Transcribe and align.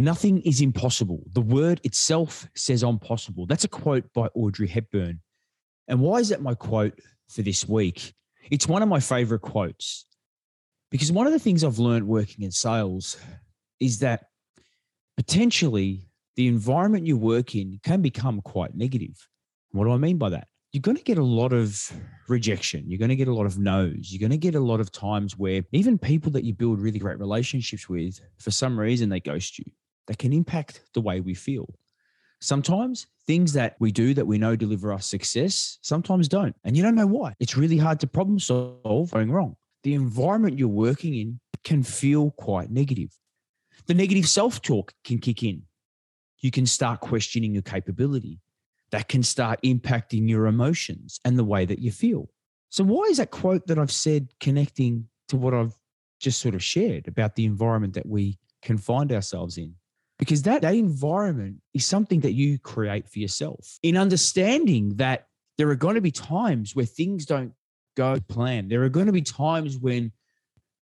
Nothing 0.00 0.40
is 0.40 0.62
impossible. 0.62 1.22
The 1.34 1.42
word 1.42 1.78
itself 1.84 2.48
says 2.54 2.82
I'm 2.82 2.98
possible. 2.98 3.44
That's 3.44 3.64
a 3.64 3.68
quote 3.68 4.10
by 4.14 4.28
Audrey 4.34 4.66
Hepburn. 4.66 5.20
And 5.88 6.00
why 6.00 6.20
is 6.20 6.30
that 6.30 6.40
my 6.40 6.54
quote 6.54 6.98
for 7.28 7.42
this 7.42 7.68
week? 7.68 8.14
It's 8.50 8.66
one 8.66 8.82
of 8.82 8.88
my 8.88 8.98
favorite 8.98 9.42
quotes 9.42 10.06
because 10.90 11.12
one 11.12 11.26
of 11.26 11.34
the 11.34 11.38
things 11.38 11.62
I've 11.62 11.78
learned 11.78 12.08
working 12.08 12.46
in 12.46 12.50
sales 12.50 13.18
is 13.78 13.98
that 13.98 14.24
potentially 15.18 16.08
the 16.34 16.48
environment 16.48 17.06
you 17.06 17.18
work 17.18 17.54
in 17.54 17.78
can 17.84 18.00
become 18.00 18.40
quite 18.40 18.74
negative. 18.74 19.28
What 19.72 19.84
do 19.84 19.92
I 19.92 19.98
mean 19.98 20.16
by 20.16 20.30
that? 20.30 20.48
You're 20.72 20.80
going 20.80 20.96
to 20.96 21.02
get 21.02 21.18
a 21.18 21.22
lot 21.22 21.52
of 21.52 21.92
rejection. 22.26 22.88
You're 22.88 22.98
going 22.98 23.10
to 23.10 23.16
get 23.16 23.28
a 23.28 23.34
lot 23.34 23.44
of 23.44 23.58
no's. 23.58 24.10
You're 24.10 24.26
going 24.26 24.30
to 24.30 24.38
get 24.38 24.54
a 24.54 24.60
lot 24.60 24.80
of 24.80 24.90
times 24.92 25.36
where 25.36 25.62
even 25.72 25.98
people 25.98 26.32
that 26.32 26.44
you 26.44 26.54
build 26.54 26.80
really 26.80 26.98
great 26.98 27.18
relationships 27.18 27.86
with, 27.86 28.18
for 28.38 28.50
some 28.50 28.80
reason, 28.80 29.10
they 29.10 29.20
ghost 29.20 29.58
you 29.58 29.66
that 30.10 30.18
can 30.18 30.32
impact 30.32 30.80
the 30.92 31.00
way 31.00 31.20
we 31.20 31.34
feel. 31.34 31.72
Sometimes 32.40 33.06
things 33.28 33.52
that 33.52 33.76
we 33.78 33.92
do 33.92 34.12
that 34.14 34.26
we 34.26 34.38
know 34.38 34.56
deliver 34.56 34.92
us 34.92 35.06
success, 35.06 35.78
sometimes 35.82 36.26
don't. 36.26 36.56
And 36.64 36.76
you 36.76 36.82
don't 36.82 36.96
know 36.96 37.06
why. 37.06 37.34
It's 37.38 37.56
really 37.56 37.78
hard 37.78 38.00
to 38.00 38.08
problem 38.08 38.40
solve 38.40 39.12
going 39.12 39.30
wrong. 39.30 39.54
The 39.84 39.94
environment 39.94 40.58
you're 40.58 40.66
working 40.66 41.14
in 41.14 41.38
can 41.62 41.84
feel 41.84 42.32
quite 42.32 42.72
negative. 42.72 43.16
The 43.86 43.94
negative 43.94 44.28
self 44.28 44.60
talk 44.60 44.92
can 45.04 45.18
kick 45.18 45.44
in. 45.44 45.62
You 46.38 46.50
can 46.50 46.66
start 46.66 46.98
questioning 46.98 47.52
your 47.52 47.62
capability. 47.62 48.40
That 48.90 49.08
can 49.08 49.22
start 49.22 49.62
impacting 49.62 50.28
your 50.28 50.46
emotions 50.46 51.20
and 51.24 51.38
the 51.38 51.44
way 51.44 51.66
that 51.66 51.78
you 51.78 51.92
feel. 51.92 52.28
So, 52.70 52.82
why 52.82 53.04
is 53.04 53.18
that 53.18 53.30
quote 53.30 53.68
that 53.68 53.78
I've 53.78 53.92
said 53.92 54.26
connecting 54.40 55.06
to 55.28 55.36
what 55.36 55.54
I've 55.54 55.76
just 56.18 56.40
sort 56.40 56.56
of 56.56 56.64
shared 56.64 57.06
about 57.06 57.36
the 57.36 57.44
environment 57.44 57.94
that 57.94 58.06
we 58.06 58.40
can 58.60 58.76
find 58.76 59.12
ourselves 59.12 59.56
in? 59.56 59.76
Because 60.20 60.42
that, 60.42 60.60
that 60.62 60.74
environment 60.74 61.56
is 61.72 61.86
something 61.86 62.20
that 62.20 62.34
you 62.34 62.58
create 62.58 63.08
for 63.08 63.18
yourself 63.18 63.78
in 63.82 63.96
understanding 63.96 64.94
that 64.96 65.26
there 65.56 65.68
are 65.70 65.74
going 65.74 65.94
to 65.94 66.02
be 66.02 66.10
times 66.12 66.76
where 66.76 66.84
things 66.84 67.24
don't 67.24 67.54
go 67.96 68.20
plan. 68.28 68.68
There 68.68 68.84
are 68.84 68.90
going 68.90 69.06
to 69.06 69.12
be 69.12 69.22
times 69.22 69.78
when 69.78 70.12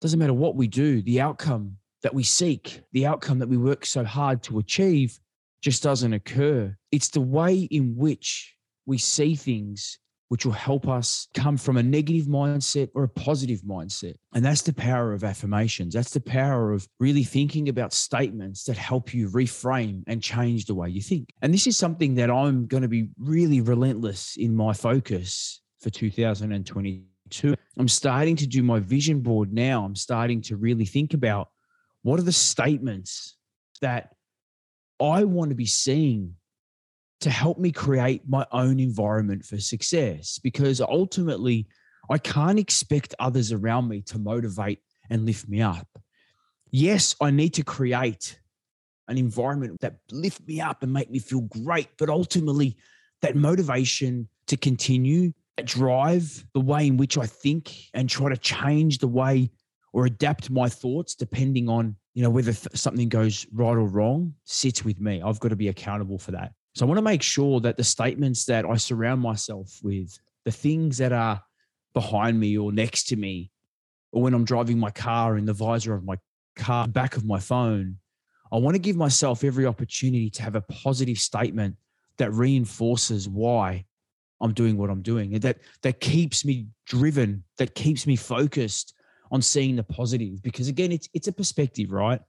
doesn't 0.00 0.18
matter 0.18 0.34
what 0.34 0.56
we 0.56 0.66
do, 0.66 1.00
the 1.02 1.20
outcome 1.20 1.76
that 2.02 2.12
we 2.12 2.24
seek, 2.24 2.82
the 2.92 3.06
outcome 3.06 3.38
that 3.38 3.48
we 3.48 3.56
work 3.56 3.86
so 3.86 4.02
hard 4.02 4.42
to 4.42 4.58
achieve 4.58 5.18
just 5.62 5.82
doesn't 5.82 6.12
occur. 6.12 6.74
It's 6.90 7.10
the 7.10 7.20
way 7.20 7.68
in 7.70 7.96
which 7.96 8.56
we 8.84 8.98
see 8.98 9.36
things 9.36 9.98
which 10.30 10.46
will 10.46 10.52
help 10.52 10.86
us 10.86 11.26
come 11.34 11.56
from 11.56 11.76
a 11.76 11.82
negative 11.82 12.26
mindset 12.26 12.88
or 12.94 13.02
a 13.02 13.08
positive 13.08 13.62
mindset. 13.62 14.14
And 14.32 14.44
that's 14.44 14.62
the 14.62 14.72
power 14.72 15.12
of 15.12 15.24
affirmations. 15.24 15.92
That's 15.92 16.12
the 16.12 16.20
power 16.20 16.72
of 16.72 16.86
really 17.00 17.24
thinking 17.24 17.68
about 17.68 17.92
statements 17.92 18.62
that 18.64 18.76
help 18.76 19.12
you 19.12 19.28
reframe 19.28 20.04
and 20.06 20.22
change 20.22 20.66
the 20.66 20.74
way 20.76 20.88
you 20.88 21.02
think. 21.02 21.30
And 21.42 21.52
this 21.52 21.66
is 21.66 21.76
something 21.76 22.14
that 22.14 22.30
I'm 22.30 22.68
going 22.68 22.84
to 22.84 22.88
be 22.88 23.08
really 23.18 23.60
relentless 23.60 24.36
in 24.36 24.54
my 24.54 24.72
focus 24.72 25.62
for 25.80 25.90
2022. 25.90 27.54
I'm 27.76 27.88
starting 27.88 28.36
to 28.36 28.46
do 28.46 28.62
my 28.62 28.78
vision 28.78 29.22
board 29.22 29.52
now. 29.52 29.84
I'm 29.84 29.96
starting 29.96 30.42
to 30.42 30.56
really 30.56 30.84
think 30.84 31.12
about 31.12 31.48
what 32.02 32.20
are 32.20 32.24
the 32.24 32.30
statements 32.30 33.36
that 33.80 34.10
I 35.00 35.24
want 35.24 35.48
to 35.48 35.56
be 35.56 35.66
seeing 35.66 36.36
to 37.20 37.30
help 37.30 37.58
me 37.58 37.70
create 37.70 38.22
my 38.26 38.46
own 38.52 38.80
environment 38.80 39.44
for 39.44 39.58
success 39.58 40.38
because 40.42 40.80
ultimately 40.80 41.66
I 42.10 42.18
can't 42.18 42.58
expect 42.58 43.14
others 43.18 43.52
around 43.52 43.88
me 43.88 44.02
to 44.02 44.18
motivate 44.18 44.80
and 45.10 45.26
lift 45.26 45.48
me 45.48 45.60
up. 45.60 45.86
Yes, 46.70 47.14
I 47.20 47.30
need 47.30 47.54
to 47.54 47.64
create 47.64 48.38
an 49.08 49.18
environment 49.18 49.80
that 49.80 49.98
lift 50.10 50.46
me 50.46 50.60
up 50.60 50.82
and 50.82 50.92
make 50.92 51.10
me 51.10 51.18
feel 51.18 51.42
great, 51.42 51.88
but 51.98 52.08
ultimately 52.08 52.76
that 53.22 53.36
motivation 53.36 54.28
to 54.46 54.56
continue, 54.56 55.32
that 55.56 55.66
drive, 55.66 56.44
the 56.54 56.60
way 56.60 56.86
in 56.86 56.96
which 56.96 57.18
I 57.18 57.26
think 57.26 57.74
and 57.92 58.08
try 58.08 58.30
to 58.30 58.36
change 58.36 58.98
the 58.98 59.08
way 59.08 59.50
or 59.92 60.06
adapt 60.06 60.48
my 60.48 60.68
thoughts 60.68 61.14
depending 61.14 61.68
on, 61.68 61.96
you 62.14 62.22
know, 62.22 62.30
whether 62.30 62.52
something 62.52 63.08
goes 63.08 63.46
right 63.52 63.76
or 63.76 63.86
wrong 63.86 64.34
sits 64.44 64.84
with 64.84 65.00
me. 65.00 65.20
I've 65.22 65.40
got 65.40 65.48
to 65.48 65.56
be 65.56 65.68
accountable 65.68 66.18
for 66.18 66.30
that. 66.30 66.52
So 66.74 66.84
I 66.84 66.88
want 66.88 66.98
to 66.98 67.02
make 67.02 67.22
sure 67.22 67.60
that 67.60 67.76
the 67.76 67.84
statements 67.84 68.44
that 68.46 68.64
I 68.64 68.76
surround 68.76 69.20
myself 69.20 69.80
with, 69.82 70.18
the 70.44 70.52
things 70.52 70.98
that 70.98 71.12
are 71.12 71.42
behind 71.94 72.38
me 72.38 72.56
or 72.56 72.72
next 72.72 73.08
to 73.08 73.16
me, 73.16 73.50
or 74.12 74.22
when 74.22 74.34
I'm 74.34 74.44
driving 74.44 74.78
my 74.78 74.90
car 74.90 75.36
in 75.36 75.46
the 75.46 75.52
visor 75.52 75.94
of 75.94 76.04
my 76.04 76.16
car, 76.56 76.86
back 76.86 77.16
of 77.16 77.24
my 77.24 77.40
phone, 77.40 77.96
I 78.52 78.58
want 78.58 78.74
to 78.74 78.80
give 78.80 78.96
myself 78.96 79.44
every 79.44 79.66
opportunity 79.66 80.30
to 80.30 80.42
have 80.42 80.56
a 80.56 80.62
positive 80.62 81.18
statement 81.18 81.76
that 82.18 82.32
reinforces 82.32 83.28
why 83.28 83.84
I'm 84.40 84.52
doing 84.52 84.76
what 84.76 84.90
I'm 84.90 85.02
doing, 85.02 85.38
that 85.40 85.58
that 85.82 86.00
keeps 86.00 86.44
me 86.44 86.66
driven, 86.86 87.44
that 87.58 87.74
keeps 87.74 88.06
me 88.06 88.16
focused 88.16 88.94
on 89.30 89.42
seeing 89.42 89.76
the 89.76 89.82
positive. 89.82 90.42
Because 90.42 90.68
again, 90.68 90.92
it's 90.92 91.08
it's 91.14 91.28
a 91.28 91.32
perspective, 91.32 91.92
right? 91.92 92.20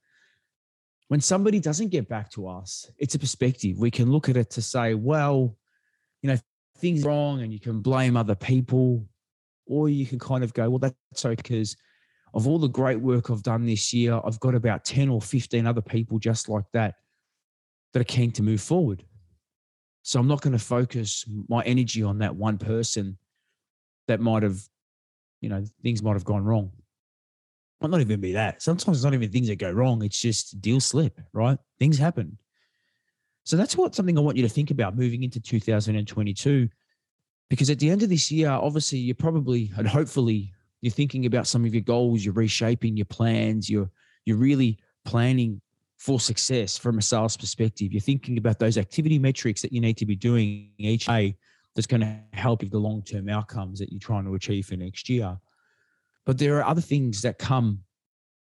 When 1.12 1.20
somebody 1.20 1.60
doesn't 1.60 1.90
get 1.90 2.08
back 2.08 2.32
to 2.32 2.48
us, 2.48 2.90
it's 2.98 3.16
a 3.16 3.20
perspective. 3.20 3.78
We 3.78 3.92
can 3.92 4.10
look 4.10 4.30
at 4.30 4.38
it 4.38 4.50
to 4.52 4.62
say, 4.62 4.94
well, 4.94 5.58
you 6.22 6.30
know, 6.30 6.38
things 6.78 7.04
wrong 7.04 7.42
and 7.42 7.52
you 7.52 7.60
can 7.60 7.82
blame 7.82 8.16
other 8.16 8.34
people, 8.34 9.06
or 9.66 9.90
you 9.90 10.06
can 10.06 10.20
kind 10.20 10.42
of 10.42 10.54
go, 10.54 10.70
well, 10.70 10.80
that's 10.80 11.26
okay 11.26 11.36
because 11.36 11.76
of 12.34 12.48
all 12.48 12.60
the 12.60 12.70
great 12.70 13.02
work 13.02 13.30
I've 13.30 13.44
done 13.44 13.66
this 13.66 13.92
year, 13.92 14.22
I've 14.24 14.40
got 14.40 14.56
about 14.56 14.86
10 14.86 15.10
or 15.10 15.22
15 15.22 15.68
other 15.68 15.82
people 15.82 16.18
just 16.18 16.48
like 16.48 16.64
that 16.72 16.96
that 17.92 18.00
are 18.00 18.06
keen 18.06 18.32
to 18.32 18.42
move 18.42 18.62
forward. 18.62 19.04
So 20.04 20.18
I'm 20.18 20.30
not 20.30 20.40
going 20.40 20.58
to 20.58 20.64
focus 20.64 21.26
my 21.50 21.62
energy 21.64 22.04
on 22.04 22.20
that 22.20 22.38
one 22.38 22.58
person 22.58 23.18
that 24.08 24.22
might 24.22 24.44
have, 24.44 24.62
you 25.42 25.50
know, 25.50 25.66
things 25.84 26.02
might 26.02 26.14
have 26.14 26.24
gone 26.24 26.46
wrong 26.46 26.72
might 27.82 27.92
not 27.92 28.02
even 28.02 28.20
be 28.20 28.34
that. 28.34 28.62
Sometimes 28.62 28.98
it's 28.98 29.04
not 29.04 29.14
even 29.14 29.32
things 29.32 29.48
that 29.48 29.58
go 29.58 29.72
wrong. 29.72 30.04
It's 30.04 30.20
just 30.20 30.62
deal 30.62 30.80
slip, 30.80 31.20
right? 31.34 31.58
Things 31.80 31.98
happen. 31.98 32.38
So 33.44 33.58
that's 33.58 33.76
what 33.76 33.96
something 33.96 34.18
I 34.18 34.22
want 34.22 34.38
you 34.38 34.44
to 34.44 34.50
think 34.50 34.72
about 34.72 34.96
moving 34.96 35.24
into 35.24 35.40
2022. 35.40 36.70
Because 37.50 37.70
at 37.70 37.80
the 37.80 37.90
end 37.90 38.04
of 38.04 38.10
this 38.10 38.32
year, 38.32 38.50
obviously, 38.50 39.00
you're 39.00 39.16
probably 39.16 39.72
and 39.78 39.88
hopefully 39.88 40.54
you're 40.82 40.92
thinking 40.92 41.26
about 41.26 41.48
some 41.48 41.66
of 41.66 41.74
your 41.74 41.82
goals, 41.82 42.24
you're 42.24 42.34
reshaping 42.34 42.96
your 42.96 43.06
plans, 43.06 43.70
you're 43.70 43.90
you're 44.26 44.38
really 44.38 44.78
planning 45.06 45.62
for 45.98 46.20
success 46.20 46.78
from 46.78 46.98
a 46.98 47.02
sales 47.02 47.38
perspective. 47.38 47.92
You're 47.92 48.02
thinking 48.02 48.38
about 48.38 48.60
those 48.60 48.78
activity 48.78 49.20
metrics 49.20 49.62
that 49.62 49.72
you 49.72 49.82
need 49.82 49.98
to 49.98 50.06
be 50.06 50.16
doing 50.16 50.72
each 50.78 51.06
day 51.06 51.36
that's 51.76 51.88
going 51.88 52.02
to 52.02 52.20
help 52.34 52.64
you 52.64 52.70
the 52.70 52.78
long-term 52.78 53.30
outcomes 53.30 53.80
that 53.80 53.92
you're 53.92 54.00
trying 54.00 54.26
to 54.26 54.36
achieve 54.36 54.66
for 54.66 54.76
next 54.76 55.10
year. 55.10 55.38
But 56.26 56.38
there 56.38 56.58
are 56.58 56.66
other 56.66 56.82
things 56.82 57.22
that 57.22 57.40
come 57.40 57.80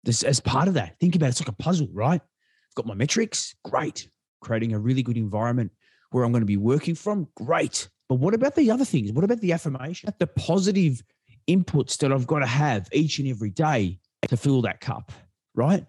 this, 0.05 0.23
as 0.23 0.41
part 0.41 0.69
of 0.69 0.75
that. 0.75 0.99
Think 1.01 1.17
about 1.17 1.27
it, 1.27 1.31
it's 1.31 1.41
like 1.41 1.49
a 1.49 1.53
puzzle, 1.53 1.89
right? 1.93 2.21
I've 2.21 2.75
got 2.75 2.87
my 2.87 2.95
metrics, 2.95 3.55
great. 3.65 4.09
Creating 4.41 4.73
a 4.73 4.79
really 4.79 5.03
good 5.03 5.17
environment 5.17 5.73
where 6.11 6.25
I'm 6.25 6.33
going 6.33 6.43
to 6.43 6.47
be 6.47 6.57
working 6.57 6.95
from, 6.95 7.29
great. 7.37 7.89
But 8.09 8.17
what 8.17 8.35
about 8.35 8.55
the 8.55 8.71
other 8.71 8.85
things? 8.85 9.13
What 9.13 9.25
about 9.25 9.41
the 9.41 9.53
affirmation? 9.53 10.13
The 10.19 10.27
positive 10.27 11.03
inputs 11.49 11.99
that 11.99 12.13
I've 12.13 12.27
got 12.27 12.41
to 12.41 12.47
have 12.47 12.89
each 12.93 13.19
and 13.19 13.29
every 13.29 13.51
day 13.51 13.99
to 14.29 14.37
fill 14.37 14.63
that 14.63 14.81
cup, 14.81 15.13
right? 15.55 15.85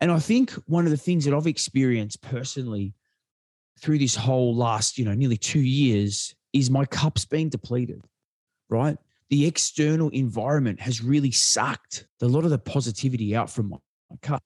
And 0.00 0.10
I 0.10 0.18
think 0.18 0.50
one 0.66 0.84
of 0.84 0.90
the 0.90 0.96
things 0.96 1.24
that 1.24 1.34
I've 1.34 1.46
experienced 1.46 2.20
personally 2.22 2.94
through 3.80 3.98
this 3.98 4.16
whole 4.16 4.54
last, 4.54 4.98
you 4.98 5.04
know, 5.04 5.14
nearly 5.14 5.36
two 5.36 5.60
years 5.60 6.34
is 6.52 6.70
my 6.70 6.84
cup's 6.84 7.24
being 7.24 7.48
depleted, 7.48 8.04
right? 8.68 8.96
The 9.34 9.46
external 9.46 10.10
environment 10.10 10.80
has 10.80 11.02
really 11.02 11.32
sucked 11.32 12.06
a 12.22 12.24
lot 12.24 12.44
of 12.44 12.50
the 12.50 12.58
positivity 12.58 13.34
out 13.34 13.50
from 13.50 13.68
my 13.68 13.76
cup. 14.22 14.44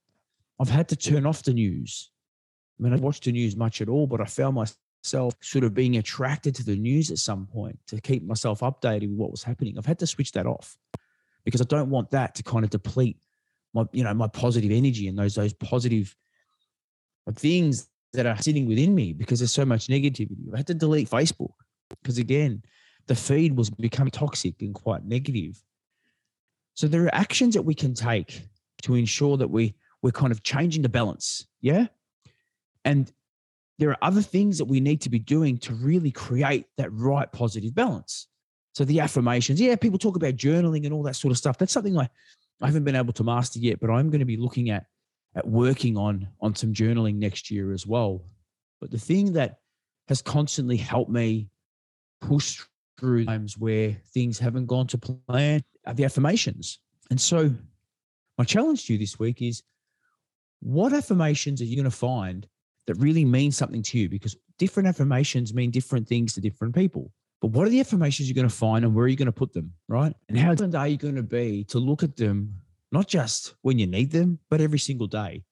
I've 0.59 0.71
had 0.71 0.89
to 0.89 0.97
turn 0.97 1.27
off 1.27 1.43
the 1.43 1.53
news. 1.53 2.11
I 2.81 2.83
mean, 2.83 2.95
I 2.95 2.97
watched 2.97 3.25
the 3.25 3.33
news 3.33 3.55
much 3.55 3.83
at 3.83 3.91
all, 3.91 4.07
but 4.07 4.23
I 4.23 4.25
found 4.25 4.55
myself 4.55 5.35
sort 5.43 5.65
of 5.65 5.75
being 5.75 5.99
attracted 5.99 6.55
to 6.55 6.65
the 6.65 6.75
news 6.75 7.11
at 7.11 7.19
some 7.19 7.47
point 7.47 7.79
to 7.89 8.01
keep 8.01 8.25
myself 8.25 8.61
updated 8.61 9.11
with 9.11 9.19
what 9.19 9.31
was 9.31 9.43
happening. 9.43 9.77
I've 9.77 9.85
had 9.85 9.99
to 9.99 10.07
switch 10.07 10.33
that 10.33 10.47
off 10.47 10.75
because 11.45 11.61
I 11.61 11.65
don't 11.65 11.91
want 11.91 12.11
that 12.13 12.35
to 12.37 12.43
kind 12.43 12.65
of 12.65 12.71
deplete 12.71 13.19
my 13.75 13.85
you 13.93 14.05
know 14.05 14.15
my 14.15 14.29
positive 14.29 14.71
energy 14.71 15.07
and 15.09 15.19
those 15.19 15.35
those 15.35 15.53
positive 15.53 16.17
things 17.35 17.91
that 18.15 18.25
are 18.25 18.41
sitting 18.41 18.65
within 18.65 18.95
me 18.95 19.13
because 19.13 19.41
there's 19.41 19.53
so 19.53 19.67
much 19.67 19.89
negativity. 19.89 20.51
I 20.55 20.57
had 20.57 20.67
to 20.69 20.75
delete 20.75 21.11
Facebook 21.11 21.53
because 21.91 22.17
again, 22.17 22.63
the 23.09 23.15
feed 23.15 23.57
was 23.57 23.71
becoming 23.71 24.11
toxic 24.11 24.61
and 24.61 24.75
quite 24.75 25.05
negative. 25.05 25.63
So 26.75 26.87
there 26.87 27.05
are 27.05 27.15
actions 27.15 27.55
that 27.55 27.63
we 27.63 27.75
can 27.75 27.95
take 27.95 28.47
to 28.83 28.95
ensure 28.95 29.37
that 29.39 29.51
we 29.51 29.75
we're 30.01 30.13
kind 30.13 30.31
of 30.31 30.45
changing 30.45 30.83
the 30.83 30.89
balance. 30.89 31.47
Yeah. 31.61 31.89
And 32.85 33.13
there 33.81 33.91
are 33.91 33.99
other 34.01 34.23
things 34.23 34.59
that 34.59 34.67
we 34.67 34.79
need 34.79 35.01
to 35.01 35.11
be 35.11 35.19
doing 35.19 35.59
to 35.59 35.75
really 35.75 36.13
create 36.13 36.67
that 36.77 36.93
right 36.93 37.31
positive 37.33 37.75
balance. 37.75 38.29
So 38.75 38.85
the 38.85 39.01
affirmations, 39.01 39.61
yeah, 39.61 39.75
people 39.75 39.99
talk 39.99 40.15
about 40.15 40.37
journaling 40.37 40.85
and 40.85 40.95
all 40.95 41.03
that 41.05 41.17
sort 41.17 41.33
of 41.33 41.39
stuff. 41.39 41.59
That's 41.59 41.73
something 41.73 41.99
I, 41.99 42.09
I 42.61 42.67
haven't 42.67 42.85
been 42.85 42.95
able 42.95 43.13
to 43.15 43.25
master 43.25 43.59
yet, 43.59 43.81
but 43.81 43.91
I'm 43.91 44.11
going 44.11 44.21
to 44.21 44.25
be 44.25 44.37
looking 44.37 44.71
at 44.71 44.87
at 45.35 45.47
working 45.47 45.97
on 45.97 46.29
on 46.41 46.55
some 46.55 46.73
journaling 46.73 47.17
next 47.17 47.51
year 47.51 47.73
as 47.73 47.87
well. 47.87 48.23
But 48.81 48.91
the 48.91 48.99
thing 48.99 49.33
that 49.33 49.59
has 50.07 50.23
constantly 50.23 50.77
helped 50.77 51.11
me 51.11 51.49
push 52.21 52.63
through 52.99 53.25
times 53.27 53.57
where 53.57 53.97
things 54.13 54.39
haven't 54.39 54.67
gone 54.67 54.87
to 54.89 54.99
plan 54.99 55.63
are 55.87 55.95
the 55.95 56.05
affirmations. 56.05 56.81
And 57.11 57.21
so 57.21 57.53
my 58.37 58.45
challenge 58.45 58.87
to 58.87 58.95
you 58.95 58.99
this 58.99 59.19
week 59.19 59.43
is 59.43 59.63
what 60.61 60.93
affirmations 60.93 61.61
are 61.61 61.65
you 61.65 61.77
going 61.77 61.85
to 61.85 61.91
find 61.91 62.47
that 62.87 62.95
really 62.95 63.25
mean 63.25 63.53
something 63.53 63.83
to 63.83 63.99
you? 63.99 64.09
Because 64.09 64.37
different 64.59 64.89
affirmations 64.89 65.55
mean 65.55 65.71
different 65.71 66.09
things 66.09 66.35
to 66.35 66.41
different 66.41 66.75
people. 66.75 67.13
But 67.41 67.53
what 67.53 67.67
are 67.67 67.71
the 67.71 67.81
affirmations 67.81 68.29
you're 68.29 68.35
going 68.35 68.49
to 68.49 68.55
find 68.55 68.85
and 68.85 68.95
where 68.95 69.05
are 69.05 69.09
you 69.09 69.17
going 69.17 69.27
to 69.27 69.33
put 69.33 69.53
them? 69.53 69.73
Right. 69.89 70.13
And 70.29 70.39
how 70.39 70.51
are 70.51 70.89
you 70.89 70.97
going 70.97 71.15
to 71.15 71.23
be 71.23 71.65
to 71.65 71.79
look 71.79 72.03
at 72.03 72.17
them, 72.17 72.55
not 72.91 73.07
just 73.07 73.55
when 73.63 73.79
you 73.79 73.87
need 73.87 74.11
them, 74.11 74.41
but 74.51 74.61
every 74.61 74.79
single 74.79 75.07
day 75.07 75.45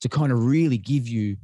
to 0.00 0.08
kind 0.08 0.32
of 0.32 0.44
really 0.44 0.78
give 0.78 1.08
you 1.08 1.36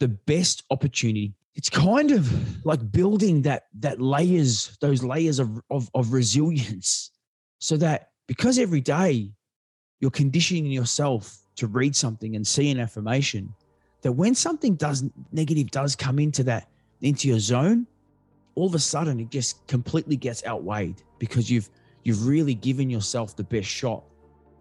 the 0.00 0.08
best 0.08 0.64
opportunity. 0.70 1.34
It's 1.54 1.70
kind 1.70 2.10
of 2.10 2.64
like 2.66 2.90
building 2.90 3.42
that 3.42 3.64
that 3.80 4.00
layers, 4.00 4.76
those 4.80 5.04
layers 5.04 5.38
of, 5.38 5.60
of, 5.70 5.88
of 5.94 6.12
resilience 6.12 7.10
so 7.58 7.76
that 7.76 8.10
because 8.26 8.58
every 8.58 8.80
day 8.80 9.30
you're 10.00 10.10
conditioning 10.10 10.66
yourself 10.66 11.38
to 11.56 11.66
read 11.66 11.94
something 11.94 12.34
and 12.36 12.46
see 12.46 12.70
an 12.70 12.80
affirmation, 12.80 13.54
that 14.02 14.12
when 14.12 14.34
something 14.34 14.74
does 14.74 15.04
negative 15.32 15.70
does 15.70 15.94
come 15.94 16.18
into 16.18 16.42
that 16.44 16.68
into 17.00 17.28
your 17.28 17.38
zone, 17.38 17.86
all 18.54 18.66
of 18.66 18.74
a 18.74 18.78
sudden 18.78 19.20
it 19.20 19.30
just 19.30 19.66
completely 19.66 20.16
gets 20.16 20.44
outweighed 20.44 21.02
because 21.18 21.50
you've 21.50 21.70
you've 22.02 22.26
really 22.26 22.54
given 22.54 22.90
yourself 22.90 23.36
the 23.36 23.44
best 23.44 23.68
shot 23.68 24.04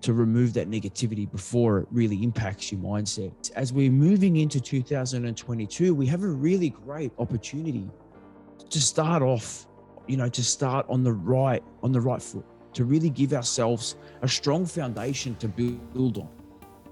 to 0.03 0.13
remove 0.13 0.53
that 0.53 0.69
negativity 0.69 1.29
before 1.29 1.79
it 1.79 1.87
really 1.91 2.23
impacts 2.23 2.71
your 2.71 2.81
mindset. 2.81 3.51
As 3.53 3.73
we're 3.73 3.91
moving 3.91 4.37
into 4.37 4.59
2022, 4.59 5.95
we 5.95 6.05
have 6.07 6.23
a 6.23 6.27
really 6.27 6.69
great 6.69 7.11
opportunity 7.17 7.89
to 8.69 8.81
start 8.81 9.21
off, 9.21 9.65
you 10.07 10.17
know, 10.17 10.29
to 10.29 10.43
start 10.43 10.85
on 10.89 11.03
the 11.03 11.13
right 11.13 11.63
on 11.81 11.91
the 11.91 12.01
right 12.01 12.21
foot, 12.21 12.45
to 12.73 12.85
really 12.85 13.09
give 13.09 13.33
ourselves 13.33 13.95
a 14.21 14.27
strong 14.27 14.65
foundation 14.65 15.35
to 15.37 15.47
build 15.47 16.17
on. 16.17 16.29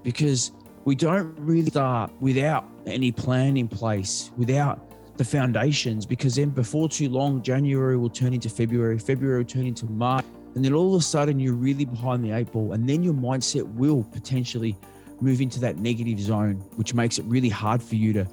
Because 0.02 0.52
we 0.84 0.94
don't 0.94 1.38
really 1.38 1.70
start 1.70 2.10
without 2.20 2.68
any 2.86 3.12
plan 3.12 3.56
in 3.56 3.68
place, 3.68 4.32
without 4.36 4.88
the 5.16 5.24
foundations, 5.24 6.06
because 6.06 6.36
then 6.36 6.48
before 6.50 6.88
too 6.88 7.08
long, 7.08 7.42
January 7.42 7.96
will 7.96 8.10
turn 8.10 8.32
into 8.32 8.48
February, 8.48 8.98
February 8.98 9.38
will 9.38 9.48
turn 9.48 9.66
into 9.66 9.86
March, 9.86 10.24
and 10.54 10.64
then 10.64 10.74
all 10.74 10.94
of 10.94 11.00
a 11.00 11.04
sudden 11.04 11.40
you're 11.40 11.54
really 11.54 11.84
behind 11.84 12.24
the 12.24 12.32
eight 12.32 12.52
ball, 12.52 12.72
and 12.72 12.88
then 12.88 13.02
your 13.02 13.14
mindset 13.14 13.64
will 13.74 14.04
potentially 14.04 14.76
move 15.20 15.40
into 15.40 15.60
that 15.60 15.78
negative 15.78 16.20
zone, 16.20 16.56
which 16.76 16.94
makes 16.94 17.18
it 17.18 17.24
really 17.26 17.48
hard 17.48 17.82
for 17.82 17.96
you 17.96 18.12
to 18.12 18.26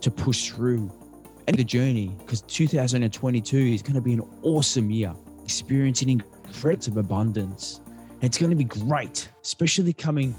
to 0.00 0.10
push 0.10 0.50
through 0.50 0.92
and 1.48 1.56
the 1.56 1.64
journey. 1.64 2.14
Because 2.18 2.42
2022 2.42 3.56
is 3.56 3.82
going 3.82 3.94
to 3.94 4.00
be 4.00 4.12
an 4.12 4.22
awesome 4.42 4.90
year, 4.90 5.14
experiencing 5.42 6.10
incredible 6.10 7.00
abundance. 7.00 7.80
And 8.10 8.24
it's 8.24 8.38
going 8.38 8.50
to 8.50 8.56
be 8.56 8.64
great, 8.64 9.28
especially 9.42 9.92
coming 9.92 10.34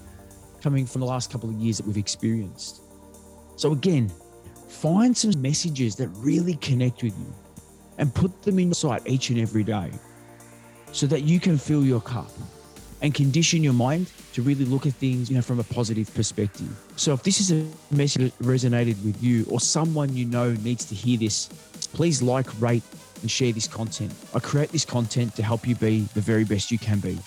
coming 0.62 0.86
from 0.86 1.02
the 1.02 1.08
last 1.08 1.32
couple 1.32 1.50
of 1.50 1.56
years 1.56 1.78
that 1.78 1.86
we've 1.86 1.98
experienced. 1.98 2.82
So, 3.56 3.72
again, 3.72 4.12
find 4.68 5.16
some 5.16 5.40
messages 5.42 5.96
that 5.98 6.08
really 6.16 6.56
connect 6.56 7.04
with 7.04 7.18
you 7.18 7.34
and 7.98 8.14
put 8.14 8.42
them 8.42 8.60
in 8.60 8.74
sight 8.74 9.02
each 9.06 9.30
and 9.30 9.40
every 9.40 9.64
day 9.64 9.92
so 10.96 11.06
that 11.08 11.24
you 11.24 11.42
can 11.42 11.58
fill 11.58 11.84
your 11.84 12.00
cup 12.00 12.32
and 13.02 13.14
condition 13.14 13.62
your 13.62 13.74
mind 13.74 14.10
to 14.32 14.42
really 14.42 14.64
look 14.64 14.86
at 14.86 14.94
things 14.94 15.30
you 15.30 15.36
know 15.36 15.42
from 15.42 15.60
a 15.60 15.64
positive 15.64 16.12
perspective. 16.16 16.70
So 16.96 17.14
if 17.14 17.22
this 17.22 17.42
is 17.42 17.52
a 17.52 17.68
message 17.94 18.32
that 18.32 18.40
resonated 18.40 19.04
with 19.04 19.22
you 19.22 19.46
or 19.52 19.60
someone 19.60 20.16
you 20.16 20.26
know 20.26 20.54
needs 20.64 20.86
to 20.86 20.96
hear 20.96 21.18
this 21.18 21.48
please 21.94 22.22
like 22.22 22.48
rate 22.62 22.84
and 23.22 23.30
share 23.30 23.52
this 23.52 23.68
content. 23.68 24.14
I 24.34 24.40
create 24.40 24.70
this 24.72 24.86
content 24.86 25.36
to 25.36 25.44
help 25.44 25.68
you 25.68 25.76
be 25.76 26.02
the 26.14 26.22
very 26.22 26.46
best 26.46 26.72
you 26.72 26.80
can 26.80 27.00
be 27.00 27.18